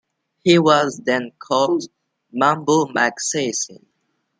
[0.43, 1.83] He was then called
[2.31, 3.85] "Mambo Magsaysay".